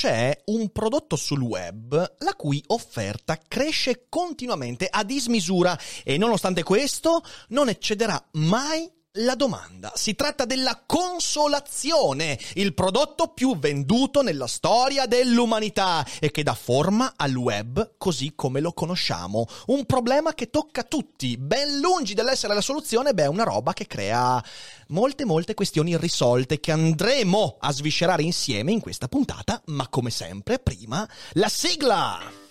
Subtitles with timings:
[0.00, 5.76] C'è un prodotto sul web la cui offerta cresce continuamente a dismisura.
[6.04, 9.92] E nonostante questo non eccederà mai la domanda.
[9.94, 17.14] Si tratta della consolazione, il prodotto più venduto nella storia dell'umanità e che dà forma
[17.16, 19.46] al web così come lo conosciamo.
[19.66, 23.86] Un problema che tocca tutti, ben lungi dall'essere la soluzione, beh, è una roba che
[23.86, 24.42] crea
[24.88, 30.58] molte molte questioni irrisolte che andremo a sviscerare insieme in questa puntata, ma come sempre
[30.58, 32.47] prima la sigla!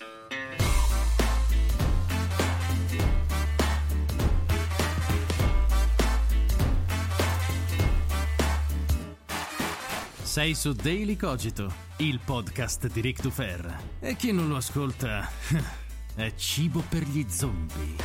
[10.38, 13.76] Sei su Daily Cogito, il podcast di Rick Dufer.
[13.98, 15.28] E chi non lo ascolta
[16.14, 17.96] è cibo per gli zombie.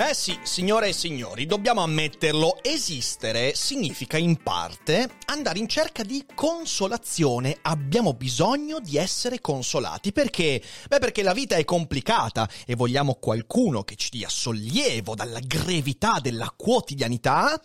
[0.00, 6.24] Eh sì, signore e signori, dobbiamo ammetterlo, esistere significa in parte andare in cerca di
[6.34, 7.58] consolazione.
[7.62, 10.12] Abbiamo bisogno di essere consolati.
[10.12, 10.62] Perché?
[10.86, 16.20] Beh, perché la vita è complicata e vogliamo qualcuno che ci dia sollievo dalla grevità
[16.20, 17.60] della quotidianità.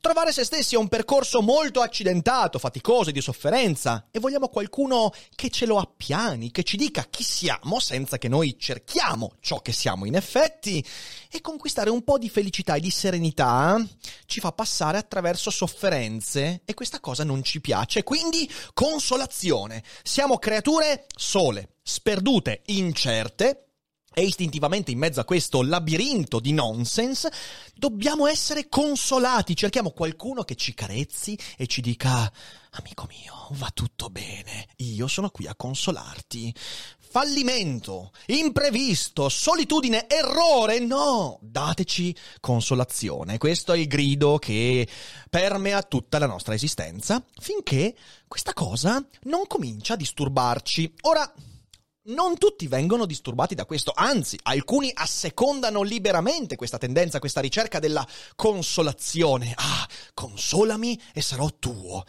[0.00, 4.06] Trovare se stessi è un percorso molto accidentato, faticoso e di sofferenza.
[4.10, 8.56] E vogliamo qualcuno che ce lo appiani, che ci dica chi siamo senza che noi
[8.58, 10.82] cerchiamo ciò che siamo in effetti.
[11.30, 13.78] E conquistare un po' di felicità e di serenità
[14.24, 19.84] ci fa passare attraverso sofferenze e questa cosa non ci piace, quindi consolazione.
[20.02, 23.69] Siamo creature sole, sperdute, incerte
[24.12, 27.30] e istintivamente in mezzo a questo labirinto di nonsense
[27.74, 32.30] dobbiamo essere consolati, cerchiamo qualcuno che ci carezzi e ci dica
[32.72, 36.54] amico mio, va tutto bene, io sono qui a consolarti.
[37.12, 43.36] Fallimento, imprevisto, solitudine, errore, no, dateci consolazione.
[43.36, 44.86] Questo è il grido che
[45.28, 47.96] permea tutta la nostra esistenza finché
[48.28, 50.94] questa cosa non comincia a disturbarci.
[51.00, 51.34] Ora,
[52.04, 58.06] non tutti vengono disturbati da questo, anzi, alcuni assecondano liberamente questa tendenza, questa ricerca della
[58.34, 59.52] consolazione.
[59.56, 62.04] Ah, consolami e sarò tuo.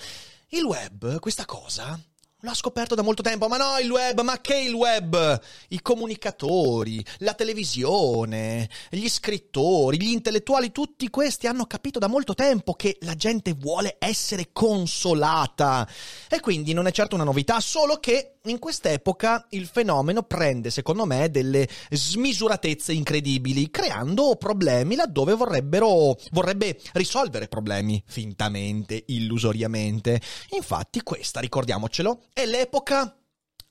[0.50, 2.00] Il web, questa cosa,
[2.44, 5.40] L'ha scoperto da molto tempo, ma no il web, ma che il web?
[5.68, 12.74] I comunicatori, la televisione, gli scrittori, gli intellettuali, tutti questi hanno capito da molto tempo
[12.74, 15.88] che la gente vuole essere consolata.
[16.28, 21.06] E quindi non è certo una novità, solo che in quest'epoca il fenomeno prende, secondo
[21.06, 30.20] me, delle smisuratezze incredibili, creando problemi laddove vorrebbero, vorrebbe risolvere problemi fintamente, illusoriamente.
[30.52, 33.16] Infatti questa, ricordiamocelo, è l'epoca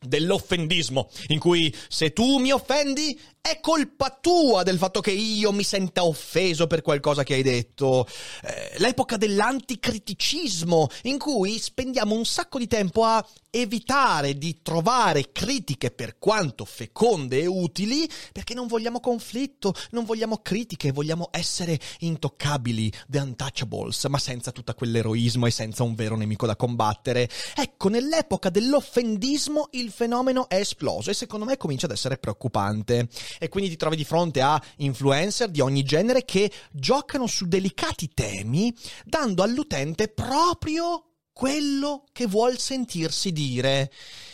[0.03, 5.63] dell'offendismo, in cui se tu mi offendi è colpa tua del fatto che io mi
[5.63, 8.07] senta offeso per qualcosa che hai detto.
[8.43, 15.91] Eh, l'epoca dell'anticriticismo, in cui spendiamo un sacco di tempo a evitare di trovare critiche
[15.91, 22.93] per quanto feconde e utili, perché non vogliamo conflitto, non vogliamo critiche, vogliamo essere intoccabili,
[23.09, 27.29] the untouchables, ma senza tutto quell'eroismo e senza un vero nemico da combattere.
[27.55, 33.09] Ecco, nell'epoca dell'offendismo il fenomeno è esploso e secondo me comincia ad essere preoccupante.
[33.39, 38.11] E quindi ti trovi di fronte a influencer di ogni genere che giocano su delicati
[38.15, 38.75] temi,
[39.05, 41.10] dando all'utente proprio
[41.41, 43.91] quello che vuol sentirsi dire.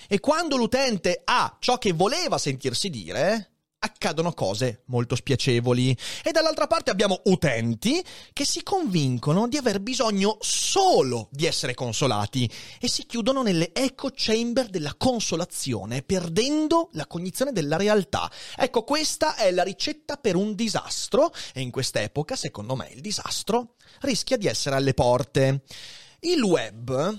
[0.09, 5.97] E quando l'utente ha ciò che voleva sentirsi dire, accadono cose molto spiacevoli.
[6.25, 12.50] E dall'altra parte abbiamo utenti che si convincono di aver bisogno solo di essere consolati
[12.81, 18.28] e si chiudono nelle echo chamber della consolazione, perdendo la cognizione della realtà.
[18.57, 23.75] Ecco, questa è la ricetta per un disastro e in quest'epoca, secondo me, il disastro
[24.01, 25.63] rischia di essere alle porte.
[26.21, 27.18] Il web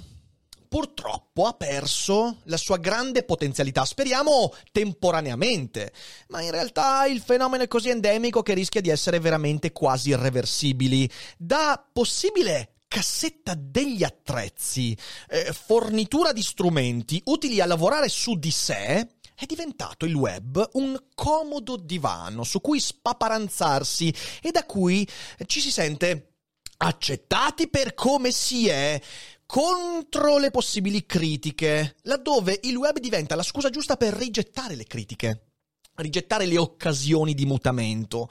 [0.67, 5.93] purtroppo ha perso la sua grande potenzialità, speriamo temporaneamente,
[6.27, 11.09] ma in realtà il fenomeno è così endemico che rischia di essere veramente quasi irreversibili.
[11.37, 14.97] Da possibile cassetta degli attrezzi,
[15.29, 20.97] eh, fornitura di strumenti utili a lavorare su di sé, è diventato il web un
[21.13, 25.07] comodo divano su cui spaparanzarsi e da cui
[25.45, 26.36] ci si sente
[26.77, 29.01] accettati per come si è,
[29.45, 35.51] contro le possibili critiche, laddove il web diventa la scusa giusta per rigettare le critiche,
[35.95, 38.29] rigettare le occasioni di mutamento.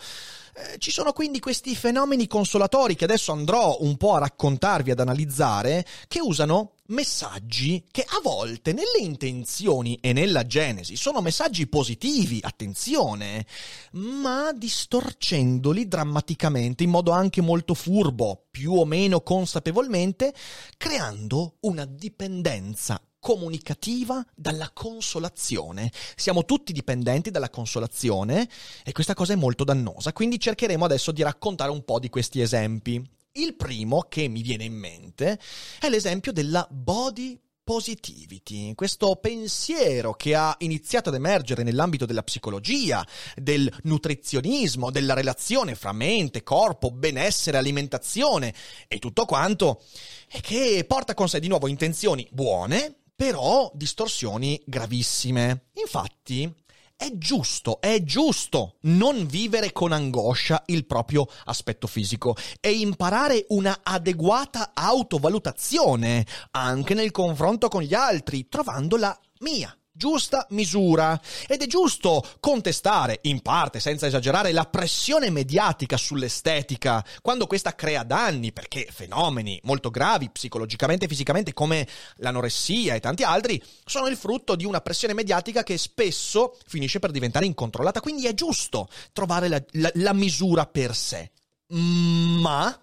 [0.58, 5.00] Eh, ci sono quindi questi fenomeni consolatori che adesso andrò un po' a raccontarvi, ad
[5.00, 12.38] analizzare, che usano messaggi che a volte nelle intenzioni e nella genesi sono messaggi positivi,
[12.40, 13.44] attenzione,
[13.92, 20.32] ma distorcendoli drammaticamente in modo anche molto furbo, più o meno consapevolmente,
[20.78, 25.90] creando una dipendenza comunicativa dalla consolazione.
[26.14, 28.48] Siamo tutti dipendenti dalla consolazione
[28.84, 32.40] e questa cosa è molto dannosa, quindi cercheremo adesso di raccontare un po' di questi
[32.40, 33.04] esempi.
[33.32, 35.40] Il primo che mi viene in mente
[35.80, 43.04] è l'esempio della body positivity, questo pensiero che ha iniziato ad emergere nell'ambito della psicologia,
[43.34, 48.54] del nutrizionismo, della relazione fra mente, corpo, benessere, alimentazione
[48.86, 49.82] e tutto quanto,
[50.30, 55.68] e che porta con sé di nuovo intenzioni buone, però distorsioni gravissime.
[55.72, 56.54] Infatti,
[56.94, 63.80] è giusto, è giusto non vivere con angoscia il proprio aspetto fisico e imparare una
[63.82, 71.20] adeguata autovalutazione anche nel confronto con gli altri, trovando la mia giusta misura.
[71.46, 78.02] Ed è giusto contestare, in parte senza esagerare, la pressione mediatica sull'estetica, quando questa crea
[78.02, 84.16] danni, perché fenomeni molto gravi psicologicamente e fisicamente come l'anoressia e tanti altri sono il
[84.16, 88.00] frutto di una pressione mediatica che spesso finisce per diventare incontrollata.
[88.00, 91.30] Quindi è giusto trovare la, la, la misura per sé.
[91.68, 92.80] Ma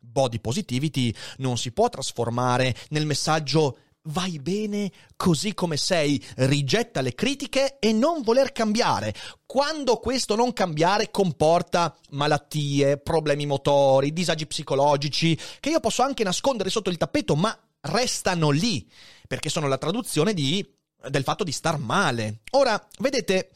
[0.00, 3.78] body positivity non si può trasformare nel messaggio
[4.08, 9.14] vai bene così come sei, rigetta le critiche e non voler cambiare.
[9.46, 16.70] Quando questo non cambiare comporta malattie, problemi motori, disagi psicologici, che io posso anche nascondere
[16.70, 18.88] sotto il tappeto, ma restano lì,
[19.26, 20.66] perché sono la traduzione di,
[21.08, 22.40] del fatto di star male.
[22.50, 23.50] Ora, vedete,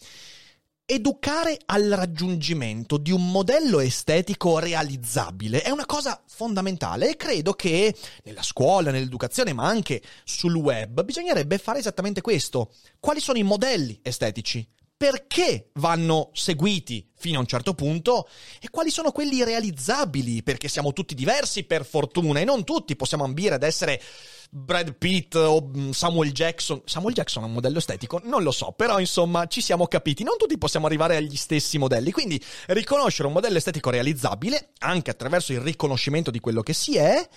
[0.84, 7.94] educare al raggiungimento di un modello estetico realizzabile è una cosa fondamentale e credo che
[8.24, 12.72] nella scuola, nell'educazione, ma anche sul web, bisognerebbe fare esattamente questo.
[13.00, 14.68] Quali sono i modelli estetici?
[15.02, 18.28] Perché vanno seguiti fino a un certo punto
[18.60, 20.44] e quali sono quelli realizzabili?
[20.44, 24.00] Perché siamo tutti diversi per fortuna e non tutti possiamo ambire ad essere
[24.48, 26.82] Brad Pitt o mm, Samuel Jackson.
[26.84, 28.20] Samuel Jackson è un modello estetico?
[28.22, 30.22] Non lo so, però insomma ci siamo capiti.
[30.22, 35.52] Non tutti possiamo arrivare agli stessi modelli, quindi riconoscere un modello estetico realizzabile, anche attraverso
[35.52, 37.28] il riconoscimento di quello che si è,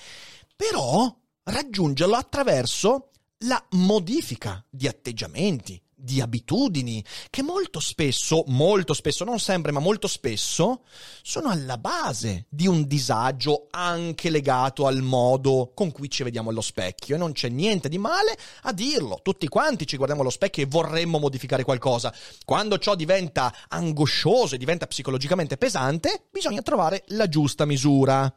[0.55, 3.09] però raggiungerlo attraverso
[3.39, 10.07] la modifica di atteggiamenti, di abitudini che molto spesso, molto spesso, non sempre, ma molto
[10.07, 10.83] spesso
[11.21, 16.61] sono alla base di un disagio anche legato al modo con cui ci vediamo allo
[16.61, 19.19] specchio e non c'è niente di male a dirlo.
[19.23, 22.13] Tutti quanti ci guardiamo allo specchio e vorremmo modificare qualcosa.
[22.45, 28.31] Quando ciò diventa angoscioso e diventa psicologicamente pesante, bisogna trovare la giusta misura.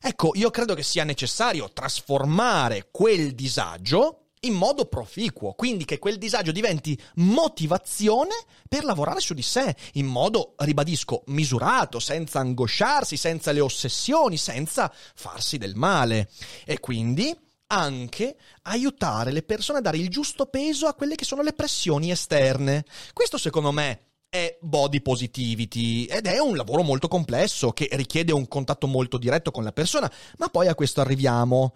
[0.00, 6.18] Ecco, io credo che sia necessario trasformare quel disagio in modo proficuo, quindi che quel
[6.18, 8.34] disagio diventi motivazione
[8.68, 14.92] per lavorare su di sé, in modo, ribadisco, misurato, senza angosciarsi, senza le ossessioni, senza
[15.14, 16.28] farsi del male.
[16.64, 17.36] E quindi
[17.68, 22.10] anche aiutare le persone a dare il giusto peso a quelle che sono le pressioni
[22.10, 22.84] esterne.
[23.12, 28.46] Questo secondo me è body positivity ed è un lavoro molto complesso che richiede un
[28.46, 31.74] contatto molto diretto con la persona, ma poi a questo arriviamo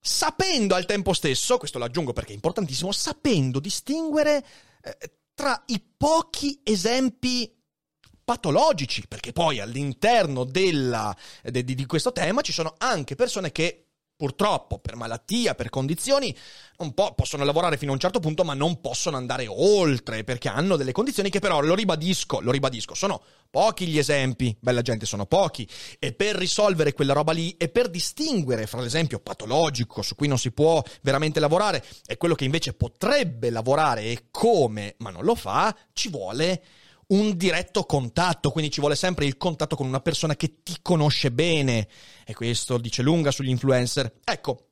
[0.00, 4.44] sapendo al tempo stesso, questo lo aggiungo perché è importantissimo, sapendo distinguere
[4.82, 7.54] eh, tra i pochi esempi
[8.24, 13.86] patologici, perché poi all'interno della, de, di questo tema ci sono anche persone che
[14.20, 16.36] purtroppo per malattia, per condizioni,
[16.92, 20.76] po' possono lavorare fino a un certo punto, ma non possono andare oltre perché hanno
[20.76, 25.26] delle condizioni che però, lo ribadisco, lo ribadisco, sono pochi gli esempi, bella gente, sono
[25.26, 25.68] pochi.
[25.98, 30.38] E per risolvere quella roba lì e per distinguere fra l'esempio patologico su cui non
[30.38, 35.34] si può veramente lavorare e quello che invece potrebbe lavorare e come, ma non lo
[35.34, 36.62] fa, ci vuole
[37.10, 41.32] un diretto contatto, quindi ci vuole sempre il contatto con una persona che ti conosce
[41.32, 41.88] bene.
[42.24, 44.20] E questo dice lunga sugli influencer.
[44.24, 44.69] Ecco,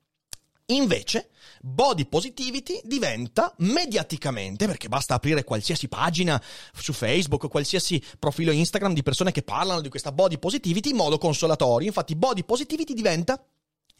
[0.70, 1.30] Invece,
[1.62, 6.42] body positivity diventa mediaticamente, perché basta aprire qualsiasi pagina
[6.74, 11.16] su Facebook, qualsiasi profilo Instagram di persone che parlano di questa body positivity in modo
[11.16, 11.86] consolatorio.
[11.86, 13.42] Infatti, body positivity diventa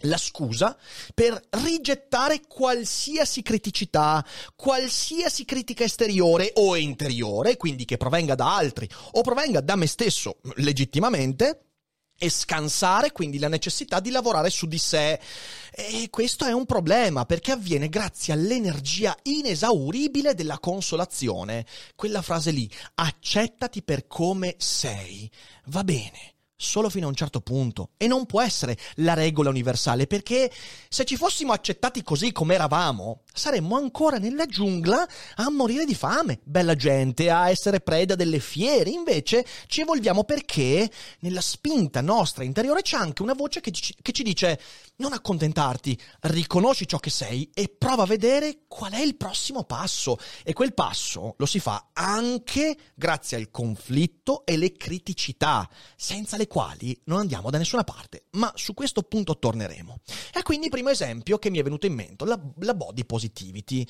[0.02, 0.76] la scusa
[1.14, 9.22] per rigettare qualsiasi criticità, qualsiasi critica esteriore o interiore, quindi che provenga da altri o
[9.22, 11.67] provenga da me stesso legittimamente,
[12.18, 15.20] e scansare quindi la necessità di lavorare su di sé.
[15.70, 21.64] E questo è un problema perché avviene grazie all'energia inesauribile della consolazione.
[21.94, 25.30] Quella frase lì, accettati per come sei.
[25.66, 30.09] Va bene solo fino a un certo punto e non può essere la regola universale
[30.09, 30.50] perché
[30.88, 36.41] se ci fossimo accettati così come eravamo saremmo ancora nella giungla a morire di fame,
[36.43, 38.91] bella gente, a essere preda delle fiere.
[38.91, 44.11] Invece ci evolviamo perché nella spinta nostra interiore c'è anche una voce che ci, che
[44.11, 44.61] ci dice
[44.97, 50.19] non accontentarti, riconosci ciò che sei e prova a vedere qual è il prossimo passo.
[50.43, 56.48] E quel passo lo si fa anche grazie al conflitto e le criticità, senza le
[56.49, 58.25] quali non andiamo da nessuna parte.
[58.33, 60.00] Ma su questo punto torneremo.
[60.35, 63.87] E quindi il primo esempio che mi è venuto in mente, la, la body positivity.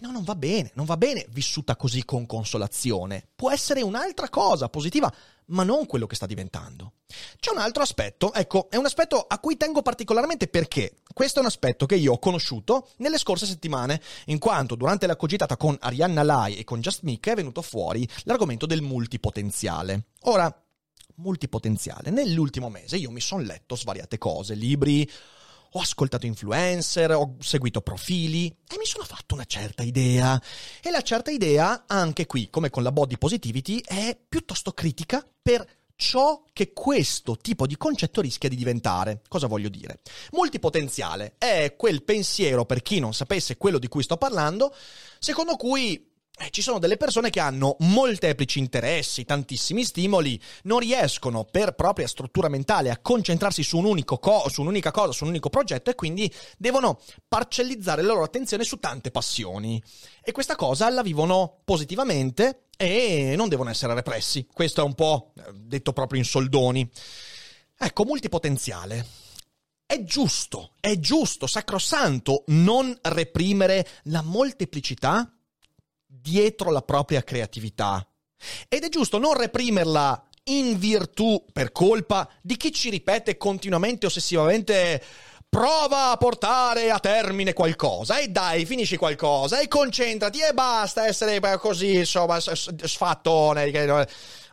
[0.00, 3.28] No, non va bene, non va bene vissuta così con consolazione.
[3.34, 5.12] Può essere un'altra cosa positiva,
[5.50, 6.92] ma non quello che sta diventando.
[7.38, 11.42] C'è un altro aspetto, ecco, è un aspetto a cui tengo particolarmente perché questo è
[11.42, 15.76] un aspetto che io ho conosciuto nelle scorse settimane, in quanto durante la cogitata con
[15.80, 20.06] Arianna Lai e con Just Mick è venuto fuori l'argomento del multipotenziale.
[20.22, 20.54] Ora,
[21.16, 25.08] multipotenziale, nell'ultimo mese io mi sono letto svariate cose, libri,
[25.74, 30.40] ho ascoltato influencer, ho seguito profili e mi sono fatto una certa idea.
[30.82, 35.64] E la certa idea, anche qui, come con la body positivity, è piuttosto critica per
[35.94, 39.20] ciò che questo tipo di concetto rischia di diventare.
[39.28, 40.00] Cosa voglio dire?
[40.32, 44.74] Multipotenziale è quel pensiero, per chi non sapesse quello di cui sto parlando,
[45.18, 46.09] secondo cui
[46.40, 52.08] eh, ci sono delle persone che hanno molteplici interessi, tantissimi stimoli, non riescono per propria
[52.08, 55.94] struttura mentale a concentrarsi su, un co- su un'unica cosa, su un unico progetto e
[55.94, 59.82] quindi devono parcellizzare la loro attenzione su tante passioni.
[60.22, 64.46] E questa cosa la vivono positivamente e non devono essere repressi.
[64.50, 66.88] Questo è un po' eh, detto proprio in soldoni.
[67.76, 69.06] Ecco, multipotenziale.
[69.84, 75.34] È giusto, è giusto, sacrosanto non reprimere la molteplicità
[76.20, 78.06] dietro la propria creatività.
[78.68, 85.02] Ed è giusto non reprimerla in virtù, per colpa di chi ci ripete continuamente, ossessivamente
[85.48, 91.40] prova a portare a termine qualcosa e dai, finisci qualcosa e concentrati e basta essere
[91.58, 94.06] così, insomma, sfattone.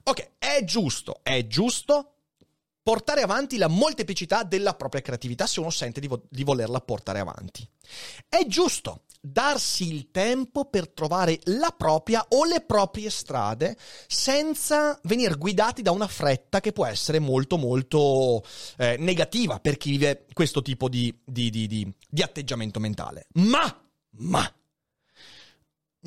[0.04, 2.17] Ok, è giusto, è giusto
[2.88, 7.20] portare avanti la molteplicità della propria creatività se uno sente di, vo- di volerla portare
[7.20, 7.68] avanti.
[8.30, 13.76] È giusto darsi il tempo per trovare la propria o le proprie strade
[14.08, 18.42] senza venire guidati da una fretta che può essere molto molto
[18.78, 23.28] eh, negativa per chi vive questo tipo di, di, di, di atteggiamento mentale.
[23.34, 24.50] Ma, ma,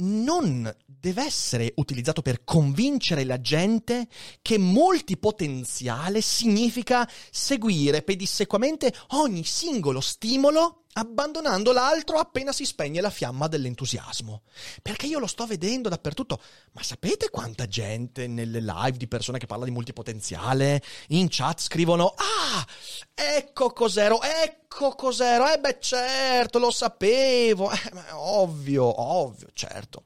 [0.01, 4.09] non deve essere utilizzato per convincere la gente
[4.43, 13.47] che multipotenziale significa seguire pedissequamente ogni singolo stimolo abbandonando l'altro appena si spegne la fiamma
[13.47, 14.43] dell'entusiasmo.
[14.83, 16.41] Perché io lo sto vedendo dappertutto.
[16.73, 22.15] Ma sapete quanta gente nelle live di persone che parlano di multipotenziale in chat scrivono
[22.17, 22.67] Ah,
[23.15, 25.53] ecco cos'ero, ecco cos'ero.
[25.53, 27.71] Eh beh, certo, lo sapevo.
[27.71, 30.05] Eh, ovvio, ovvio, certo.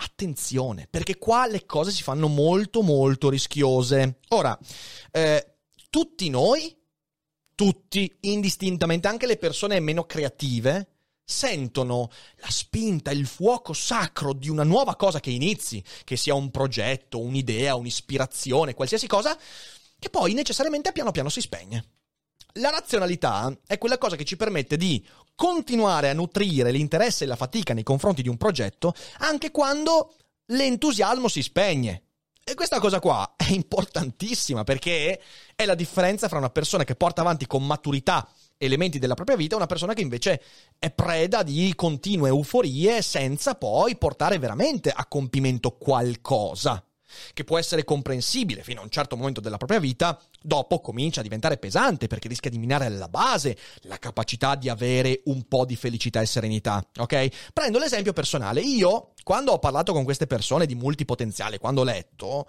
[0.00, 4.18] Attenzione, perché qua le cose si fanno molto molto rischiose.
[4.28, 4.56] Ora,
[5.10, 5.56] eh,
[5.90, 6.77] tutti noi
[7.58, 10.86] tutti, indistintamente, anche le persone meno creative,
[11.24, 16.52] sentono la spinta, il fuoco sacro di una nuova cosa che inizi, che sia un
[16.52, 19.36] progetto, un'idea, un'ispirazione, qualsiasi cosa,
[19.98, 21.84] che poi necessariamente piano piano si spegne.
[22.54, 27.34] La razionalità è quella cosa che ci permette di continuare a nutrire l'interesse e la
[27.34, 30.14] fatica nei confronti di un progetto anche quando
[30.46, 32.04] l'entusiasmo si spegne.
[32.48, 35.20] E questa cosa qua è importantissima perché
[35.54, 38.26] è la differenza fra una persona che porta avanti con maturità
[38.56, 40.42] elementi della propria vita e una persona che invece
[40.78, 46.82] è preda di continue euforie senza poi portare veramente a compimento qualcosa
[47.32, 51.22] che può essere comprensibile fino a un certo momento della propria vita, dopo comincia a
[51.22, 55.76] diventare pesante perché rischia di minare alla base la capacità di avere un po' di
[55.76, 57.50] felicità e serenità, ok?
[57.52, 58.60] Prendo l'esempio personale.
[58.60, 62.48] Io, quando ho parlato con queste persone di multipotenziale, quando ho letto,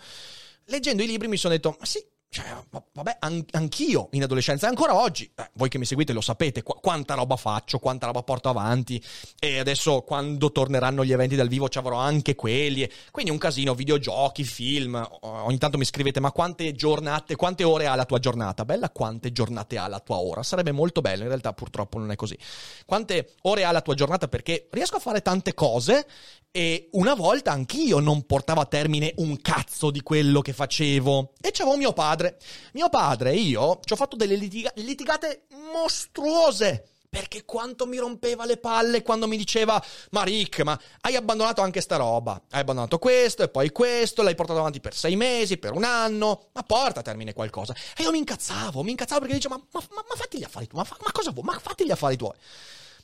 [0.67, 2.45] leggendo i libri mi sono detto, ma sì, cioè,
[2.93, 6.79] vabbè, an- anch'io in adolescenza, ancora oggi, eh, voi che mi seguite lo sapete, qu-
[6.79, 9.03] quanta roba faccio, quanta roba porto avanti,
[9.39, 13.74] e adesso quando torneranno gli eventi dal vivo ci avrò anche quelli, quindi un casino,
[13.74, 18.63] videogiochi, film, ogni tanto mi scrivete, ma quante giornate, quante ore ha la tua giornata?
[18.63, 20.43] Bella, quante giornate ha la tua ora?
[20.43, 22.38] Sarebbe molto bello, in realtà purtroppo non è così.
[22.86, 24.27] Quante ore ha la tua giornata?
[24.27, 26.05] Perché riesco a fare tante cose
[26.51, 31.51] e una volta anch'io non portavo a termine un cazzo di quello che facevo, e
[31.51, 32.38] c'avevo mio padre padre.
[32.73, 36.89] Mio padre e io ci ho fatto delle litiga- litigate mostruose.
[37.09, 41.81] Perché quanto mi rompeva le palle quando mi diceva: Ma Rick, ma hai abbandonato anche
[41.81, 42.39] sta roba.
[42.51, 46.49] Hai abbandonato questo e poi questo, l'hai portato avanti per sei mesi, per un anno.
[46.51, 47.75] Ma porta a termine qualcosa.
[47.97, 50.67] E io mi incazzavo, mi incazzavo perché dicevo: Ma, ma, ma, ma fatti gli affari
[50.67, 51.45] tuoi, ma, fa, ma cosa vuoi?
[51.45, 52.35] Ma fatti gli affari tuoi.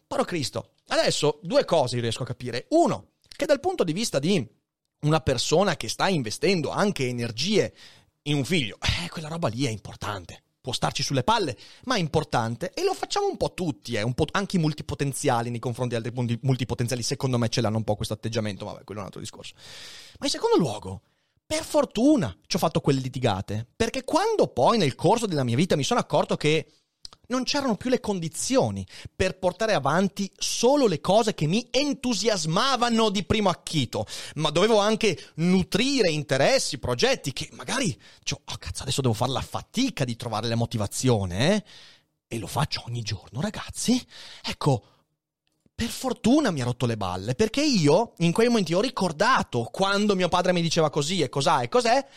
[0.05, 0.74] Paro Cristo.
[0.89, 2.67] Adesso due cose riesco a capire.
[2.69, 4.48] Uno, che dal punto di vista di
[5.01, 7.74] una persona che sta investendo anche energie
[8.27, 10.41] in un figlio, eh, quella roba lì è importante.
[10.62, 14.15] Può starci sulle palle, ma è importante e lo facciamo un po' tutti, eh, un
[14.15, 17.96] po' anche i multipotenziali nei confronti di altri multipotenziali, secondo me ce l'hanno un po'
[17.96, 19.53] questo atteggiamento, vabbè, quello è un altro discorso.
[20.17, 21.01] Ma in secondo luogo,
[21.46, 25.75] per fortuna ci ho fatto quelle litigate, perché quando poi nel corso della mia vita
[25.75, 26.65] mi sono accorto che
[27.27, 33.24] non c'erano più le condizioni per portare avanti solo le cose che mi entusiasmavano di
[33.24, 34.05] primo acchito,
[34.36, 39.41] ma dovevo anche nutrire interessi, progetti che magari, cioè, oh cazzo, adesso devo fare la
[39.41, 41.63] fatica di trovare la motivazione, eh?
[42.27, 44.03] E lo faccio ogni giorno, ragazzi.
[44.44, 44.84] Ecco,
[45.75, 50.15] per fortuna mi ha rotto le balle, perché io in quei momenti ho ricordato quando
[50.15, 52.08] mio padre mi diceva così e cos'ha e cos'è,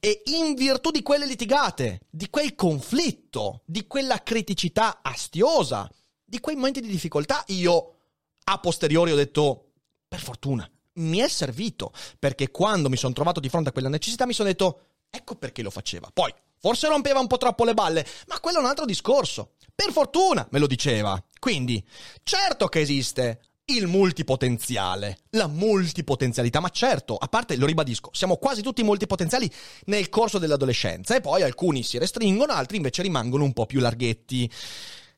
[0.00, 5.88] e in virtù di quelle litigate, di quel conflitto, di quella criticità astiosa,
[6.24, 7.96] di quei momenti di difficoltà, io
[8.44, 9.72] a posteriori ho detto,
[10.08, 14.26] per fortuna, mi è servito, perché quando mi sono trovato di fronte a quella necessità
[14.26, 16.10] mi sono detto, ecco perché lo faceva.
[16.12, 19.52] Poi, forse rompeva un po' troppo le balle, ma quello è un altro discorso.
[19.74, 21.22] Per fortuna me lo diceva.
[21.38, 21.86] Quindi,
[22.22, 28.62] certo che esiste il multipotenziale, la multipotenzialità, ma certo, a parte, lo ribadisco, siamo quasi
[28.62, 29.50] tutti multipotenziali
[29.86, 34.50] nel corso dell'adolescenza e poi alcuni si restringono, altri invece rimangono un po' più larghetti.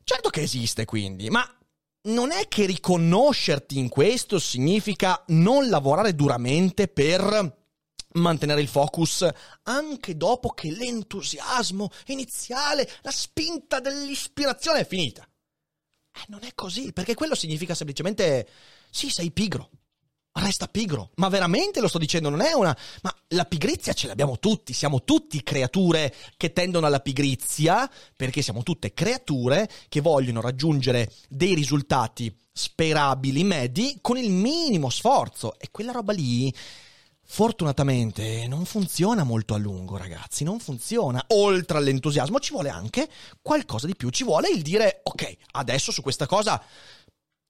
[0.03, 1.47] Certo che esiste quindi, ma
[2.03, 7.61] non è che riconoscerti in questo significa non lavorare duramente per
[8.13, 9.27] mantenere il focus
[9.63, 15.27] anche dopo che l'entusiasmo iniziale, la spinta dell'ispirazione è finita.
[16.15, 18.47] Eh, non è così, perché quello significa semplicemente
[18.89, 19.69] sì, sei pigro.
[20.35, 21.11] Resta pigro.
[21.15, 22.75] Ma veramente lo sto dicendo, non è una...
[23.03, 28.63] Ma la pigrizia ce l'abbiamo tutti, siamo tutti creature che tendono alla pigrizia, perché siamo
[28.63, 35.57] tutte creature che vogliono raggiungere dei risultati sperabili, medi, con il minimo sforzo.
[35.59, 36.51] E quella roba lì
[37.25, 41.23] Fortunatamente non funziona molto a lungo, ragazzi, non funziona.
[41.29, 43.09] Oltre all'entusiasmo ci vuole anche
[43.41, 46.61] qualcosa di più, ci vuole il dire ok, adesso su questa cosa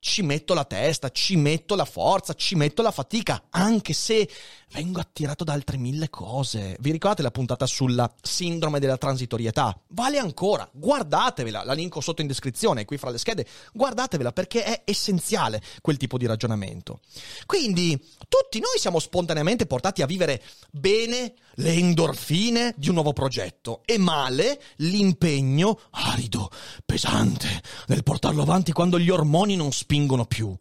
[0.03, 4.29] ci metto la testa, ci metto la forza, ci metto la fatica, anche se
[4.73, 6.75] vengo attirato da altre mille cose.
[6.81, 9.79] Vi ricordate la puntata sulla sindrome della transitorietà?
[9.87, 14.81] Vale ancora, guardatevela, la linko sotto in descrizione, qui fra le schede, guardatevela perché è
[14.83, 16.99] essenziale quel tipo di ragionamento.
[17.45, 23.81] Quindi, tutti noi siamo spontaneamente portati a vivere bene le endorfine di un nuovo progetto
[23.85, 26.49] e male l'impegno arido,
[26.85, 30.55] pesante nel portarlo avanti quando gli ormoni non spingono più.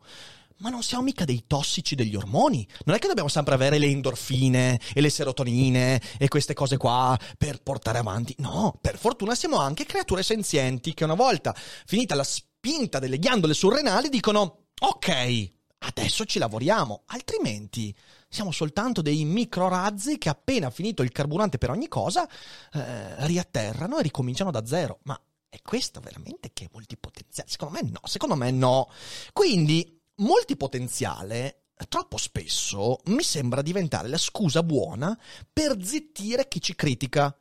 [0.59, 2.64] Ma non siamo mica dei tossici degli ormoni.
[2.85, 7.18] Non è che dobbiamo sempre avere le endorfine e le serotonine e queste cose qua
[7.37, 8.33] per portare avanti.
[8.38, 11.52] No, per fortuna siamo anche creature senzienti che una volta
[11.85, 15.52] finita la spinta delle ghiandole surrenali dicono ok,
[15.83, 17.03] adesso ci lavoriamo.
[17.07, 17.95] Altrimenti
[18.29, 22.29] siamo soltanto dei microrazzi che appena finito il carburante per ogni cosa
[22.73, 25.01] eh, riatterrano e ricominciano da zero.
[25.03, 27.51] Ma è questo veramente che è multipotenziale?
[27.51, 28.90] Secondo me no, secondo me no.
[29.33, 35.18] Quindi, multipotenziale troppo spesso mi sembra diventare la scusa buona
[35.53, 37.37] per zittire chi ci critica.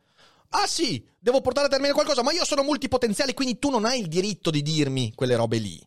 [0.54, 4.02] Ah sì, devo portare a termine qualcosa, ma io sono multipotenziale, quindi tu non hai
[4.02, 5.82] il diritto di dirmi quelle robe lì.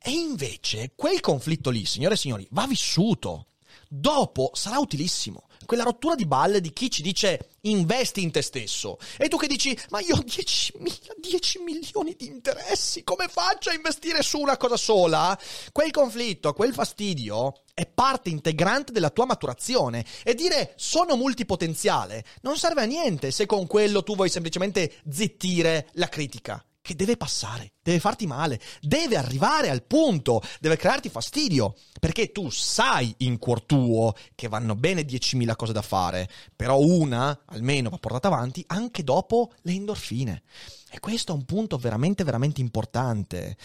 [0.00, 3.46] E invece quel conflitto lì, signore e signori, va vissuto.
[3.88, 8.98] Dopo sarà utilissimo quella rottura di balle di chi ci dice investi in te stesso.
[9.18, 10.72] E tu che dici, ma io ho 10,
[11.20, 15.38] 10 milioni di interessi, come faccio a investire su una cosa sola?
[15.70, 22.56] Quel conflitto, quel fastidio è parte integrante della tua maturazione e dire sono multipotenziale non
[22.56, 27.72] serve a niente se con quello tu vuoi semplicemente zittire la critica che deve passare,
[27.82, 33.62] deve farti male, deve arrivare al punto, deve crearti fastidio, perché tu sai in cuor
[33.62, 39.04] tuo che vanno bene 10.000 cose da fare, però una almeno va portata avanti anche
[39.04, 40.42] dopo le endorfine.
[40.90, 43.58] E questo è un punto veramente, veramente importante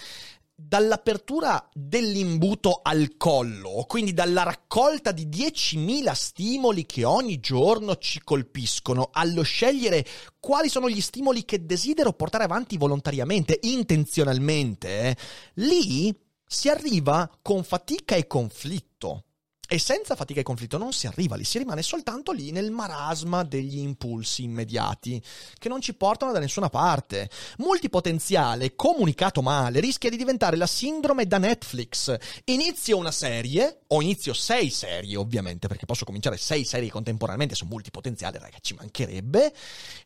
[0.56, 9.10] dall'apertura dell'imbuto al collo, quindi dalla raccolta di 10.000 stimoli che ogni giorno ci colpiscono,
[9.12, 10.06] allo scegliere
[10.40, 15.18] quali sono gli stimoli che desidero portare avanti volontariamente, intenzionalmente,
[15.56, 19.26] lì si arriva con fatica e conflitto.
[19.66, 23.44] E senza fatica e conflitto non si arriva lì, si rimane soltanto lì nel marasma
[23.44, 25.24] degli impulsi immediati,
[25.58, 27.30] che non ci portano da nessuna parte.
[27.58, 32.16] Multipotenziale, comunicato male, rischia di diventare la sindrome da Netflix.
[32.46, 37.72] Inizio una serie, o inizio sei serie ovviamente, perché posso cominciare sei serie contemporaneamente, sono
[37.72, 39.54] multipotenziale, raga, ci mancherebbe.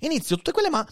[0.01, 0.87] Inizio tutte quelle ma...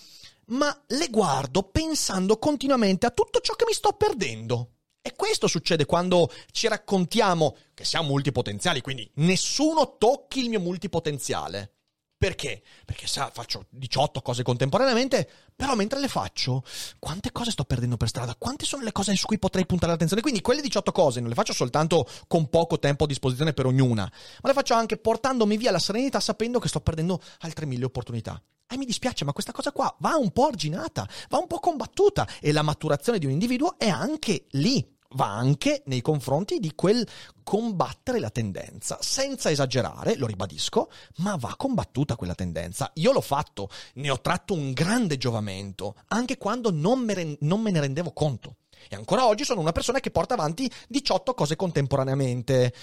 [0.48, 4.72] ma le guardo pensando continuamente a tutto ciò che mi sto perdendo.
[5.08, 11.74] E questo succede quando ci raccontiamo che siamo multipotenziali, quindi nessuno tocchi il mio multipotenziale.
[12.18, 12.64] Perché?
[12.84, 16.64] Perché sa, faccio 18 cose contemporaneamente, però mentre le faccio,
[16.98, 18.34] quante cose sto perdendo per strada?
[18.36, 20.24] Quante sono le cose su cui potrei puntare l'attenzione?
[20.24, 24.12] Quindi quelle 18 cose non le faccio soltanto con poco tempo a disposizione per ognuna,
[24.42, 28.42] ma le faccio anche portandomi via la serenità sapendo che sto perdendo altre mille opportunità.
[28.68, 32.28] E mi dispiace, ma questa cosa qua va un po' arginata, va un po' combattuta
[32.42, 37.08] e la maturazione di un individuo è anche lì va anche nei confronti di quel
[37.44, 42.92] combattere la tendenza, senza esagerare, lo ribadisco, ma va combattuta quella tendenza.
[42.96, 47.62] Io l'ho fatto, ne ho tratto un grande giovamento, anche quando non me, re- non
[47.62, 48.58] me ne rendevo conto.
[48.90, 52.74] E ancora oggi sono una persona che porta avanti 18 cose contemporaneamente,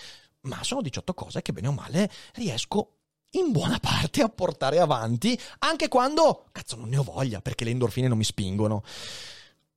[0.43, 2.97] ma sono 18 cose che bene o male riesco
[3.33, 7.71] in buona parte a portare avanti, anche quando, cazzo, non ne ho voglia, perché le
[7.71, 8.83] endorfine non mi spingono.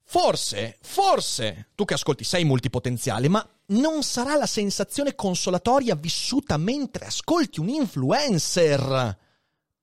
[0.08, 7.08] Forse, forse, tu che ascolti sei multipotenziale, ma non sarà la sensazione consolatoria vissuta mentre
[7.08, 9.18] ascolti un influencer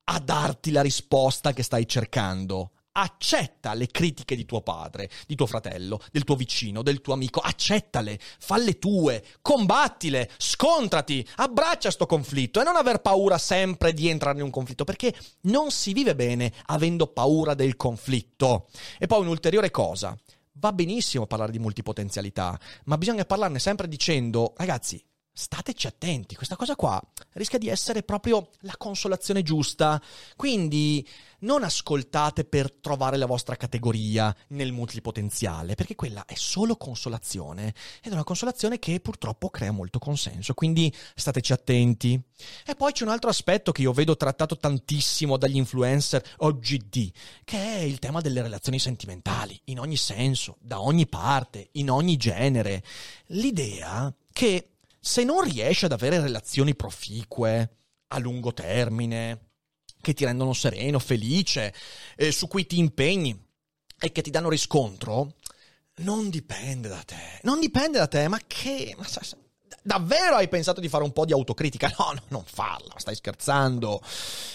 [0.05, 5.45] a darti la risposta che stai cercando accetta le critiche di tuo padre, di tuo
[5.45, 12.61] fratello, del tuo vicino, del tuo amico, accettale, falle tue, combattile, scontrati, abbraccia sto conflitto
[12.61, 16.53] e non aver paura sempre di entrare in un conflitto, perché non si vive bene
[16.67, 18.67] avendo paura del conflitto.
[18.99, 20.17] E poi un'ulteriore cosa,
[20.53, 25.03] va benissimo parlare di multipotenzialità, ma bisogna parlarne sempre dicendo, ragazzi,
[25.33, 27.01] stateci attenti, questa cosa qua
[27.33, 30.01] rischia di essere proprio la consolazione giusta.
[30.35, 31.05] Quindi
[31.39, 38.11] non ascoltate per trovare la vostra categoria nel multipotenziale, perché quella è solo consolazione ed
[38.11, 42.21] è una consolazione che purtroppo crea molto consenso, quindi stateci attenti.
[42.65, 47.11] E poi c'è un altro aspetto che io vedo trattato tantissimo dagli influencer OGD,
[47.43, 52.15] che è il tema delle relazioni sentimentali, in ogni senso, da ogni parte, in ogni
[52.17, 52.83] genere.
[53.27, 54.72] L'idea che
[55.05, 57.75] se non riesci ad avere relazioni proficue,
[58.07, 59.49] a lungo termine,
[59.99, 61.73] che ti rendono sereno, felice,
[62.15, 63.37] eh, su cui ti impegni
[63.99, 65.35] e che ti danno riscontro,
[65.95, 67.41] non dipende da te.
[67.41, 68.95] Non dipende da te, ma che...
[68.97, 69.05] Ma
[69.85, 71.93] Davvero hai pensato di fare un po' di autocritica?
[71.99, 74.01] No, no, non farla, stai scherzando.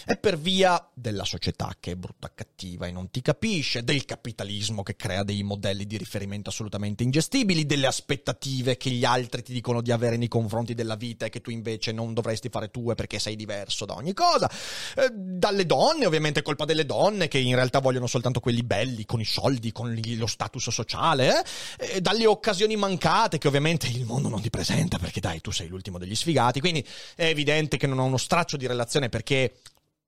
[0.06, 4.82] È per via della società che è brutta cattiva e non ti capisce, del capitalismo
[4.82, 9.82] che crea dei modelli di riferimento assolutamente ingestibili, delle aspettative che gli altri ti dicono
[9.82, 13.18] di avere nei confronti della vita e che tu invece non dovresti fare tue perché
[13.18, 14.50] sei diverso da ogni cosa.
[14.96, 19.04] Eh, dalle donne, ovviamente è colpa delle donne che in realtà vogliono soltanto quelli belli,
[19.04, 21.44] con i soldi, con lo status sociale.
[21.76, 22.00] Eh?
[22.00, 25.68] Dalle occasioni mancate che ovviamente il mondo non ti presenta perché perché dai, tu sei
[25.68, 29.60] l'ultimo degli sfigati, quindi è evidente che non ho uno straccio di relazione perché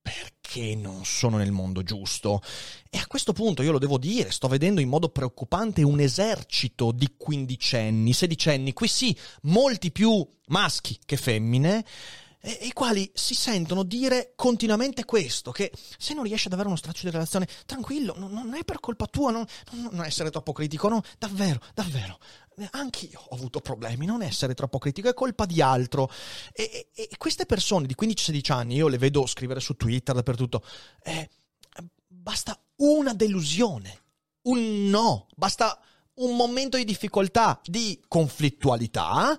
[0.02, 2.40] perché non sono nel mondo giusto?
[2.88, 6.90] E a questo punto io lo devo dire, sto vedendo in modo preoccupante un esercito
[6.90, 11.84] di quindicenni, sedicenni, qui sì, molti più maschi che femmine,
[12.40, 16.78] e, i quali si sentono dire continuamente questo, che se non riesci ad avere uno
[16.78, 20.88] straccio di relazione, tranquillo, non, non è per colpa tua, non, non, essere troppo critico,
[20.88, 22.18] no, davvero, davvero.
[22.72, 26.10] Anch'io ho avuto problemi, non essere troppo critico, è colpa di altro.
[26.52, 30.64] E, e, e queste persone di 15-16 anni, io le vedo scrivere su Twitter, dappertutto,
[31.02, 31.28] eh,
[32.06, 34.02] basta una delusione,
[34.42, 35.80] un no, basta
[36.14, 39.38] un momento di difficoltà, di conflittualità,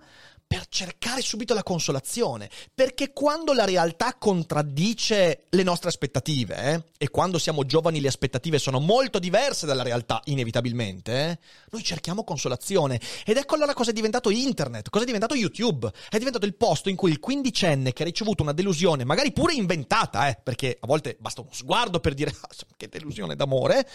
[0.51, 7.09] per cercare subito la consolazione, perché quando la realtà contraddice le nostre aspettative, eh, e
[7.09, 12.99] quando siamo giovani le aspettative sono molto diverse dalla realtà, inevitabilmente, eh, noi cerchiamo consolazione.
[13.25, 15.89] Ed ecco allora cosa è diventato internet, cosa è diventato YouTube.
[16.09, 19.53] È diventato il posto in cui il quindicenne che ha ricevuto una delusione, magari pure
[19.53, 23.87] inventata, eh, perché a volte basta uno sguardo per dire ah, che delusione d'amore,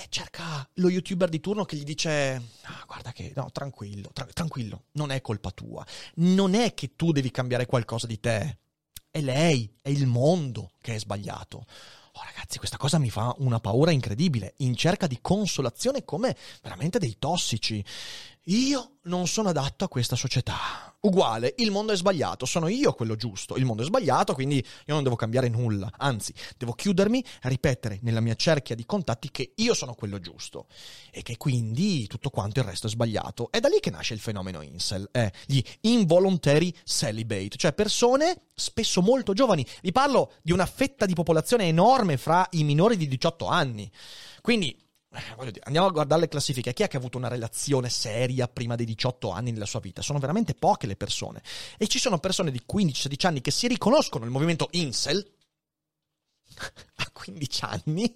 [0.00, 4.24] e cerca lo youtuber di turno che gli dice ah, guarda che no tranquillo tra-
[4.32, 5.86] tranquillo non è colpa tua.
[6.16, 8.58] Non è che tu devi cambiare qualcosa di te.
[9.10, 11.66] È lei è il mondo che è sbagliato.
[12.14, 16.98] Oh, ragazzi, questa cosa mi fa una paura incredibile, in cerca di consolazione come veramente
[16.98, 17.84] dei tossici.
[18.50, 20.94] Io non sono adatto a questa società.
[21.02, 24.94] Uguale, il mondo è sbagliato, sono io quello giusto, il mondo è sbagliato, quindi io
[24.94, 29.52] non devo cambiare nulla, anzi, devo chiudermi a ripetere nella mia cerchia di contatti che
[29.54, 30.66] io sono quello giusto
[31.10, 33.50] e che quindi tutto quanto il resto è sbagliato.
[33.50, 39.00] È da lì che nasce il fenomeno incel, eh, gli involuntary celibate, cioè persone spesso
[39.00, 39.64] molto giovani.
[39.80, 43.90] Vi parlo di una fetta di popolazione enorme fra i minori di 18 anni.
[44.42, 44.76] Quindi
[45.44, 46.72] dire, andiamo a guardare le classifiche.
[46.72, 50.02] Chi è che ha avuto una relazione seria prima dei 18 anni nella sua vita?
[50.02, 51.42] Sono veramente poche le persone.
[51.78, 55.32] E ci sono persone di 15-16 anni che si riconoscono nel movimento incel
[56.96, 58.14] a 15 anni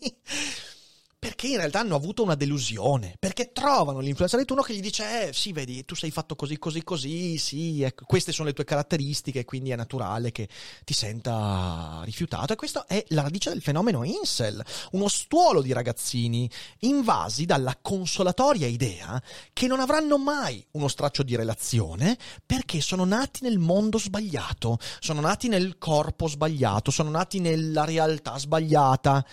[1.25, 5.29] perché in realtà hanno avuto una delusione, perché trovano l'influencer di turno che gli dice,
[5.29, 8.65] eh sì, vedi, tu sei fatto così, così, così, sì, ecco, queste sono le tue
[8.65, 10.51] caratteristiche, quindi è naturale che
[10.85, 12.53] ti senta rifiutato.
[12.53, 16.47] E questa è la radice del fenomeno incel, uno stuolo di ragazzini
[16.81, 19.19] invasi dalla consolatoria idea
[19.55, 25.23] che non avranno mai uno straccio di relazione perché sono nati nel mondo sbagliato, sono
[25.23, 29.25] nati nel corpo sbagliato, sono nati nella realtà sbagliata,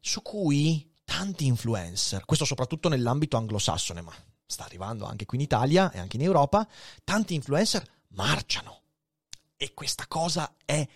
[0.00, 4.12] su cui tanti influencer, questo soprattutto nell'ambito anglosassone, ma
[4.44, 6.68] sta arrivando anche qui in Italia e anche in Europa,
[7.04, 8.82] tanti influencer marciano.
[9.56, 10.86] E questa cosa è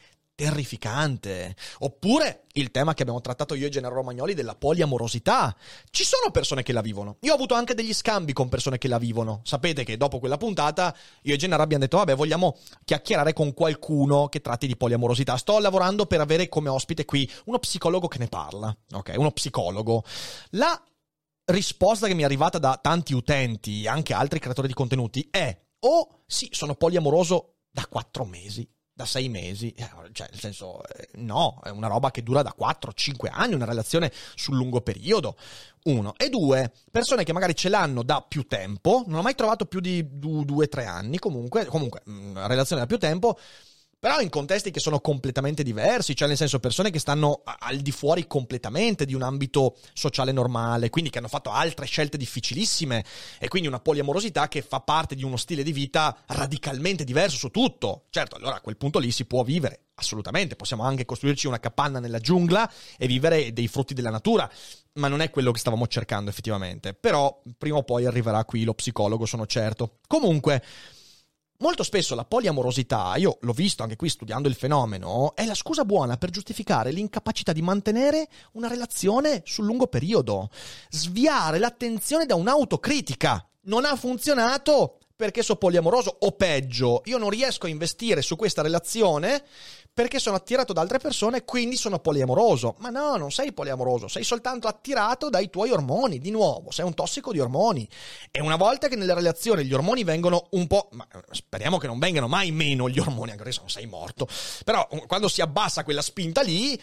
[0.41, 1.55] terrificante.
[1.81, 5.55] Oppure il tema che abbiamo trattato io e Gennaro Romagnoli della poliamorosità.
[5.91, 7.19] Ci sono persone che la vivono.
[7.21, 9.43] Io ho avuto anche degli scambi con persone che la vivono.
[9.45, 14.29] Sapete che dopo quella puntata io e Gennaro abbiamo detto vabbè vogliamo chiacchierare con qualcuno
[14.29, 15.37] che tratti di poliamorosità.
[15.37, 18.75] Sto lavorando per avere come ospite qui uno psicologo che ne parla.
[18.93, 20.05] Ok, uno psicologo.
[20.53, 20.83] La
[21.45, 25.89] risposta che mi è arrivata da tanti utenti, anche altri creatori di contenuti, è o
[25.89, 28.67] oh, sì, sono poliamoroso da quattro mesi
[29.01, 32.55] da sei mesi, eh, cioè nel senso eh, no, è una roba che dura da
[32.57, 35.37] 4-5 anni, una relazione sul lungo periodo.
[35.85, 36.13] Uno.
[36.19, 39.81] E due, persone che magari ce l'hanno da più tempo, non ho mai trovato più
[39.81, 43.39] di 2-3 anni, comunque, comunque, una relazione da più tempo,
[44.01, 47.93] però in contesti che sono completamente diversi, cioè nel senso persone che stanno al di
[47.93, 53.05] fuori completamente di un ambito sociale normale, quindi che hanno fatto altre scelte difficilissime
[53.39, 57.51] e quindi una poliamorosità che fa parte di uno stile di vita radicalmente diverso su
[57.51, 58.07] tutto.
[58.09, 62.01] Certo, allora a quel punto lì si può vivere, assolutamente, possiamo anche costruirci una capanna
[62.01, 64.51] nella giungla e vivere dei frutti della natura,
[64.95, 66.95] ma non è quello che stavamo cercando effettivamente.
[66.95, 69.99] Però prima o poi arriverà qui lo psicologo, sono certo.
[70.07, 70.65] Comunque
[71.63, 75.85] Molto spesso la poliamorosità, io l'ho visto anche qui studiando il fenomeno, è la scusa
[75.85, 80.49] buona per giustificare l'incapacità di mantenere una relazione sul lungo periodo,
[80.89, 83.47] sviare l'attenzione da un'autocritica.
[83.65, 88.63] Non ha funzionato perché sono poliamoroso o peggio, io non riesco a investire su questa
[88.63, 89.45] relazione
[89.93, 92.77] perché sono attirato da altre persone, quindi sono poliamoroso.
[92.79, 96.95] Ma no, non sei poliamoroso, sei soltanto attirato dai tuoi ormoni, di nuovo, sei un
[96.95, 97.87] tossico di ormoni.
[98.31, 101.99] E una volta che nelle relazioni gli ormoni vengono un po', ma speriamo che non
[101.99, 104.27] vengano mai meno gli ormoni, anche se non sei morto,
[104.65, 106.81] però quando si abbassa quella spinta lì,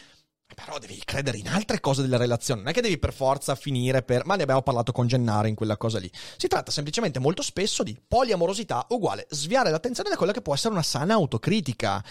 [0.55, 4.01] però devi credere in altre cose della relazione, non è che devi per forza finire
[4.01, 4.25] per...
[4.25, 6.09] Ma ne abbiamo parlato con Gennaro in quella cosa lì.
[6.37, 10.73] Si tratta semplicemente molto spesso di poliamorosità uguale sviare l'attenzione da quella che può essere
[10.73, 12.03] una sana autocritica.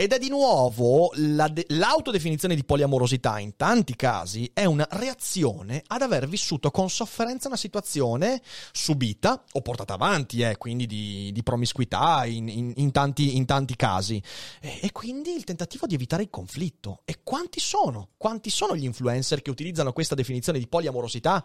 [0.00, 5.82] Ed è di nuovo la de- l'autodefinizione di poliamorosità in tanti casi è una reazione
[5.88, 8.40] ad aver vissuto con sofferenza una situazione
[8.72, 13.76] subita o portata avanti, eh, quindi di, di promiscuità in, in, in, tanti, in tanti
[13.76, 14.22] casi.
[14.62, 17.02] E, e quindi il tentativo di evitare il conflitto.
[17.04, 18.08] E quanti sono?
[18.16, 21.44] Quanti sono gli influencer che utilizzano questa definizione di poliamorosità?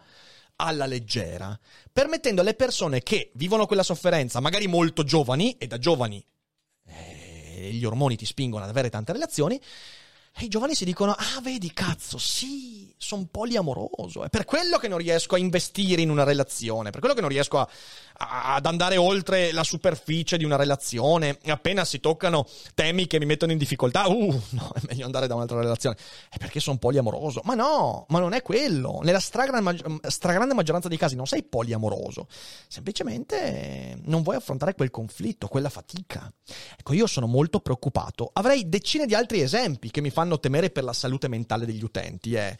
[0.57, 1.59] alla leggera,
[1.91, 6.25] permettendo alle persone che vivono quella sofferenza, magari molto giovani, e da giovani
[7.55, 9.59] gli ormoni ti spingono ad avere tante relazioni,
[10.37, 14.87] e i giovani si dicono, ah vedi cazzo, sì, sono poliamoroso, è per quello che
[14.87, 17.67] non riesco a investire in una relazione, per quello che non riesco a,
[18.17, 21.37] ad andare oltre la superficie di una relazione.
[21.45, 25.35] Appena si toccano temi che mi mettono in difficoltà, uh, no, è meglio andare da
[25.35, 25.97] un'altra relazione.
[26.29, 27.41] È perché sono poliamoroso.
[27.43, 28.99] Ma no, ma non è quello.
[29.03, 32.27] Nella stragrande, stragrande maggioranza dei casi non sei poliamoroso.
[32.67, 36.31] Semplicemente non vuoi affrontare quel conflitto, quella fatica.
[36.77, 38.29] Ecco, io sono molto preoccupato.
[38.33, 42.33] Avrei decine di altri esempi che mi fanno temere per la salute mentale degli utenti.
[42.33, 42.57] Eh.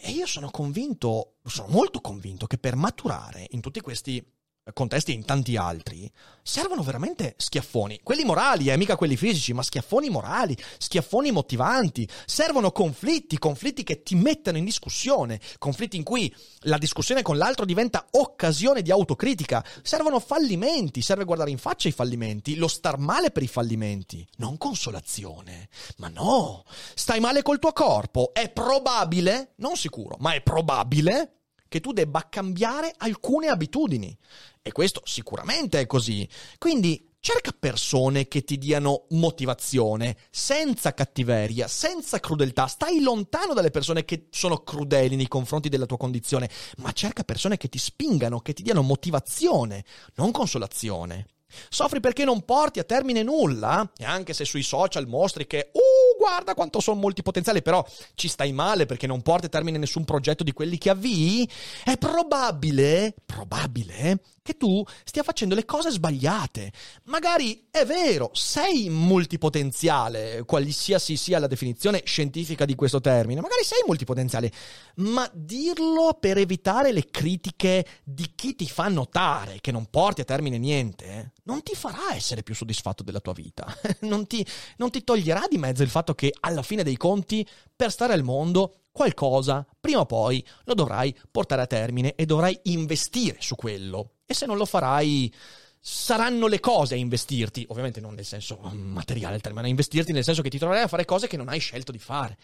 [0.00, 4.24] E io sono convinto, sono molto convinto che per maturare in tutti questi
[4.72, 6.10] contesti e in tanti altri,
[6.42, 8.00] servono veramente schiaffoni.
[8.02, 12.08] Quelli morali, eh, mica quelli fisici, ma schiaffoni morali, schiaffoni motivanti.
[12.24, 17.64] Servono conflitti, conflitti che ti mettano in discussione, conflitti in cui la discussione con l'altro
[17.64, 19.64] diventa occasione di autocritica.
[19.82, 24.56] Servono fallimenti, serve guardare in faccia i fallimenti, lo star male per i fallimenti, non
[24.56, 25.68] consolazione.
[25.98, 31.37] Ma no, stai male col tuo corpo, è probabile, non sicuro, ma è probabile
[31.68, 34.16] che tu debba cambiare alcune abitudini.
[34.62, 36.28] E questo sicuramente è così.
[36.58, 42.66] Quindi cerca persone che ti diano motivazione, senza cattiveria, senza crudeltà.
[42.66, 47.56] Stai lontano dalle persone che sono crudeli nei confronti della tua condizione, ma cerca persone
[47.56, 51.26] che ti spingano, che ti diano motivazione, non consolazione.
[51.68, 53.90] Soffri perché non porti a termine nulla?
[53.96, 57.84] E anche se sui social mostri che, uh, guarda quanto sono multipotenziali, però
[58.14, 61.48] ci stai male perché non porti a termine nessun progetto di quelli che avvii,
[61.84, 66.72] è probabile, probabile, che tu stia facendo le cose sbagliate.
[67.04, 73.82] Magari è vero, sei multipotenziale, qualsiasi sia la definizione scientifica di questo termine, magari sei
[73.86, 74.50] multipotenziale,
[74.96, 80.24] ma dirlo per evitare le critiche di chi ti fa notare che non porti a
[80.24, 83.66] termine niente, non ti farà essere più soddisfatto della tua vita,
[84.00, 84.44] non ti,
[84.78, 88.22] non ti toglierà di mezzo il fatto che alla fine dei conti, per stare al
[88.22, 94.12] mondo, qualcosa, prima o poi, lo dovrai portare a termine e dovrai investire su quello.
[94.30, 95.32] E se non lo farai,
[95.80, 100.42] saranno le cose a investirti, ovviamente non nel senso materiale, ma a investirti nel senso
[100.42, 102.36] che ti troverai a fare cose che non hai scelto di fare.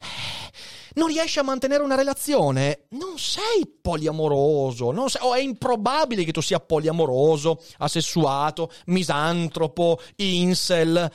[0.00, 0.52] Eh,
[0.94, 2.86] non riesci a mantenere una relazione?
[2.92, 11.12] Non sei poliamoroso, non sei, o è improbabile che tu sia poliamoroso, asessuato, misantropo, incel.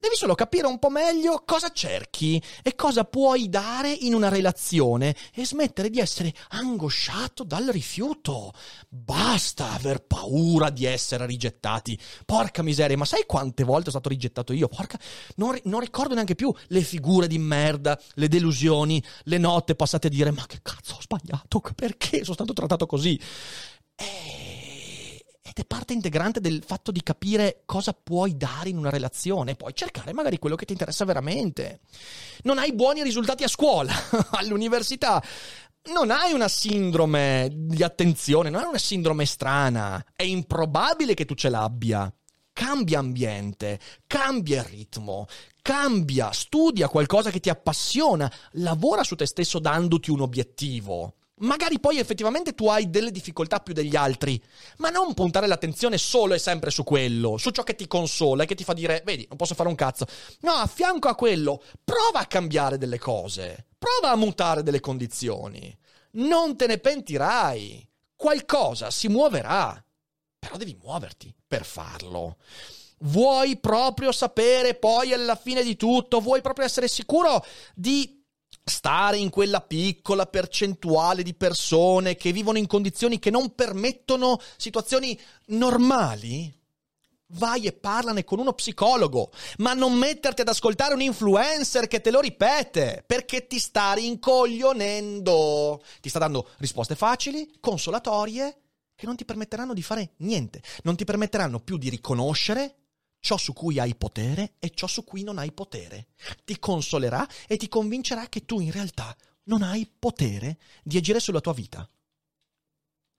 [0.00, 5.14] Devi solo capire un po' meglio cosa cerchi e cosa puoi dare in una relazione
[5.34, 8.54] e smettere di essere angosciato dal rifiuto.
[8.88, 11.98] Basta aver paura di essere rigettati.
[12.24, 14.68] Porca miseria, ma sai quante volte sono stato rigettato io?
[14.68, 14.98] Porca,
[15.36, 20.10] non, non ricordo neanche più le figure di merda, le delusioni, le notte passate a
[20.10, 23.20] dire ma che cazzo ho sbagliato, perché sono stato trattato così?
[23.96, 24.59] Eh
[25.42, 29.74] ed è parte integrante del fatto di capire cosa puoi dare in una relazione, poi
[29.74, 31.80] cercare magari quello che ti interessa veramente.
[32.42, 33.92] Non hai buoni risultati a scuola,
[34.32, 35.22] all'università,
[35.92, 41.34] non hai una sindrome di attenzione, non hai una sindrome strana, è improbabile che tu
[41.34, 42.12] ce l'abbia.
[42.52, 45.26] Cambia ambiente, cambia il ritmo,
[45.62, 51.14] cambia, studia qualcosa che ti appassiona, lavora su te stesso dandoti un obiettivo.
[51.40, 54.42] Magari poi effettivamente tu hai delle difficoltà più degli altri,
[54.78, 58.46] ma non puntare l'attenzione solo e sempre su quello, su ciò che ti consola e
[58.46, 60.06] che ti fa dire, vedi, non posso fare un cazzo.
[60.40, 65.76] No, a fianco a quello, prova a cambiare delle cose, prova a mutare delle condizioni.
[66.12, 67.88] Non te ne pentirai.
[68.16, 69.82] Qualcosa si muoverà,
[70.38, 72.36] però devi muoverti per farlo.
[73.04, 77.42] Vuoi proprio sapere poi alla fine di tutto, vuoi proprio essere sicuro
[77.74, 78.19] di
[78.70, 85.18] stare in quella piccola percentuale di persone che vivono in condizioni che non permettono situazioni
[85.46, 86.56] normali?
[87.34, 92.10] Vai e parlane con uno psicologo, ma non metterti ad ascoltare un influencer che te
[92.10, 95.80] lo ripete, perché ti sta rincoglionendo.
[96.00, 98.60] Ti sta dando risposte facili, consolatorie,
[98.96, 102.79] che non ti permetteranno di fare niente, non ti permetteranno più di riconoscere
[103.20, 106.08] ciò su cui hai potere e ciò su cui non hai potere.
[106.44, 111.40] Ti consolerà e ti convincerà che tu in realtà non hai potere di agire sulla
[111.40, 111.88] tua vita.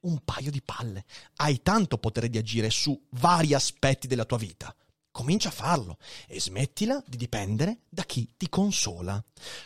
[0.01, 1.05] Un paio di palle.
[1.35, 4.75] Hai tanto potere di agire su vari aspetti della tua vita.
[5.11, 9.21] Comincia a farlo e smettila di dipendere da chi ti consola.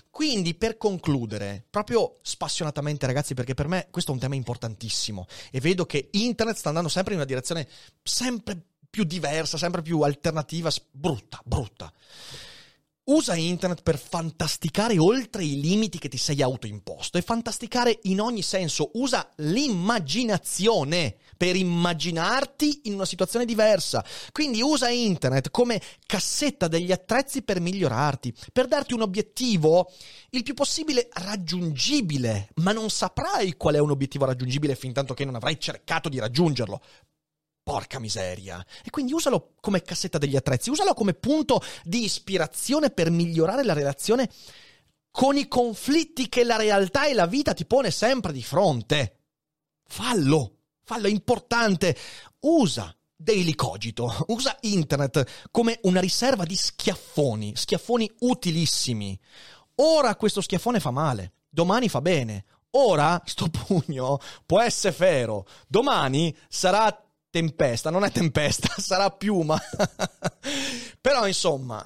[0.09, 5.59] Quindi, per concludere, proprio spassionatamente, ragazzi, perché per me questo è un tema importantissimo e
[5.59, 7.69] vedo che internet sta andando sempre in una direzione
[8.01, 11.91] sempre più diversa, sempre più alternativa, brutta, brutta.
[13.07, 18.41] Usa internet per fantasticare oltre i limiti che ti sei autoimposto e fantasticare in ogni
[18.41, 18.91] senso.
[18.93, 24.03] Usa l'immaginazione per immaginarti in una situazione diversa.
[24.31, 29.91] Quindi usa internet come cassetta degli attrezzi per migliorarti, per darti un obiettivo
[30.29, 35.25] il più possibile raggiungibile, ma non saprai qual è un obiettivo raggiungibile fin tanto che
[35.25, 36.81] non avrai cercato di raggiungerlo.
[37.65, 38.63] Porca miseria.
[38.83, 43.73] E quindi usalo come cassetta degli attrezzi, usalo come punto di ispirazione per migliorare la
[43.73, 44.29] relazione
[45.09, 49.21] con i conflitti che la realtà e la vita ti pone sempre di fronte.
[49.83, 51.97] Fallo, fallo, è importante.
[52.41, 59.19] Usa Daily Cogito, usa internet come una riserva di schiaffoni, schiaffoni utilissimi.
[59.77, 62.45] Ora questo schiaffone fa male, domani fa bene.
[62.77, 67.04] Ora sto pugno può essere ferro, domani sarà
[67.35, 69.59] tempesta, non è tempesta, sarà piuma.
[71.01, 71.85] Però insomma,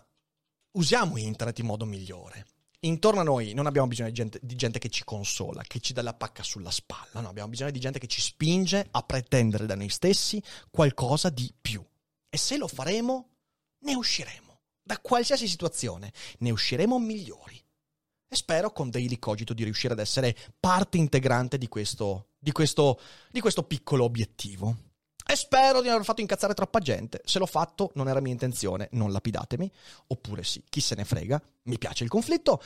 [0.74, 2.46] usiamo internet in modo migliore.
[2.82, 5.91] Intorno a noi non abbiamo bisogno di gente, di gente, che ci consola, che ci
[5.91, 9.66] dà la pacca sulla spalla, no, abbiamo bisogno di gente che ci spinge a pretendere
[9.66, 11.84] da noi stessi qualcosa di più.
[12.30, 13.30] E se lo faremo,
[13.80, 14.60] ne usciremo.
[14.84, 17.60] Da qualsiasi situazione, ne usciremo migliori.
[18.28, 23.00] E spero con Daily Cogito di riuscire ad essere parte integrante di questo di questo,
[23.30, 24.76] di questo piccolo obiettivo.
[25.32, 27.21] E spero di non aver fatto incazzare troppa gente.
[27.23, 29.71] Se l'ho fatto, non era mia intenzione, non lapidatemi.
[30.07, 32.59] Oppure sì, chi se ne frega, mi piace il conflitto.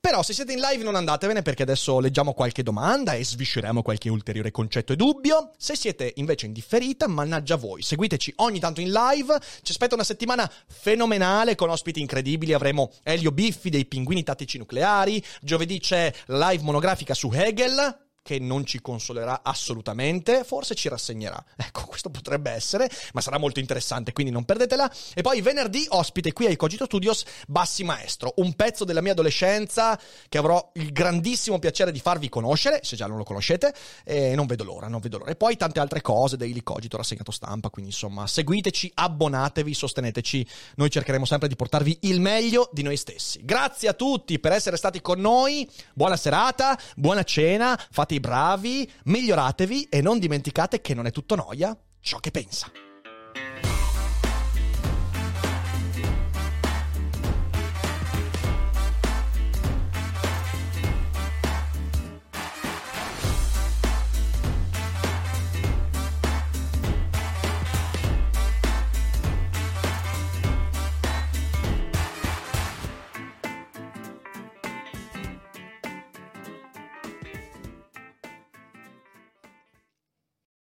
[0.00, 4.08] Però se siete in live non andatevene perché adesso leggiamo qualche domanda e svisceremo qualche
[4.08, 5.52] ulteriore concetto e dubbio.
[5.56, 9.38] Se siete invece in differita, mannaggia voi, seguiteci ogni tanto in live.
[9.62, 12.54] Ci aspetta una settimana fenomenale con ospiti incredibili.
[12.54, 15.24] Avremo Elio Biffi dei Pinguini Tattici Nucleari.
[15.40, 21.42] Giovedì c'è live monografica su Hegel che non ci consolerà assolutamente, forse ci rassegnerà.
[21.70, 24.90] Ecco, questo potrebbe essere, ma sarà molto interessante, quindi non perdetela.
[25.14, 29.98] E poi venerdì ospite qui ai Cogito Studios Bassi Maestro, un pezzo della mia adolescenza
[30.28, 33.72] che avrò il grandissimo piacere di farvi conoscere, se già non lo conoscete,
[34.04, 35.30] e non vedo l'ora, non vedo l'ora.
[35.30, 40.46] E poi tante altre cose, Daily Cogito, rassegnato stampa, quindi insomma, seguiteci, abbonatevi, sosteneteci,
[40.76, 43.40] noi cercheremo sempre di portarvi il meglio di noi stessi.
[43.44, 48.90] Grazie a tutti per essere stati con noi, buona serata, buona cena, fate i bravi,
[49.04, 52.89] miglioratevi e non dimenticate che non è tutto noia ciò che pensa.